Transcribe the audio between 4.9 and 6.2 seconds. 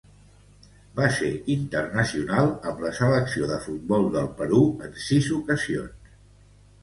sis ocasions.